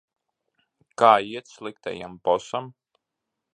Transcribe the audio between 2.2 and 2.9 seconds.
bosam?